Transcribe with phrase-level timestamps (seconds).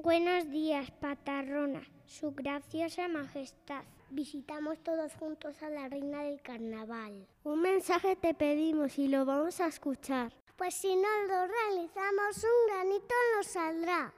[0.00, 3.82] Buenos días, patarrona, su graciosa majestad.
[4.10, 7.26] Visitamos todos juntos a la reina del carnaval.
[7.42, 10.32] Un mensaje te pedimos y lo vamos a escuchar.
[10.56, 14.14] Pues si no lo realizamos, un granito nos saldrá.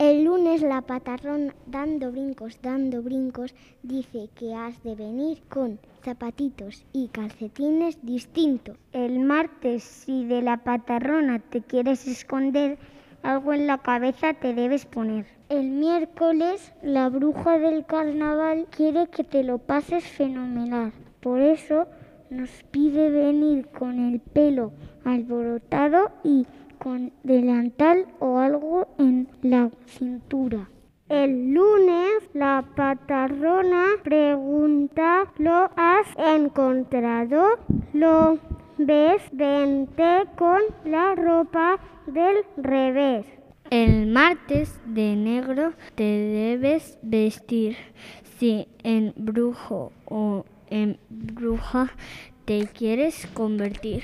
[0.00, 6.84] El lunes la patarrona, dando brincos, dando brincos, dice que has de venir con zapatitos
[6.92, 8.76] y calcetines distintos.
[8.92, 12.78] El martes, si de la patarrona te quieres esconder,
[13.22, 15.26] algo en la cabeza te debes poner.
[15.48, 20.92] El miércoles la bruja del carnaval quiere que te lo pases fenomenal.
[21.20, 21.86] Por eso
[22.30, 24.72] nos pide venir con el pelo
[25.04, 26.46] alborotado y
[26.78, 30.68] con delantal o algo en la cintura.
[31.08, 37.58] El lunes la patarrona pregunta, ¿lo has encontrado?
[37.92, 38.38] ¿Lo?
[38.86, 43.26] Vente con la ropa del revés.
[43.70, 47.76] El martes de negro te debes vestir
[48.38, 51.92] si en brujo o en bruja
[52.46, 54.02] te quieres convertir.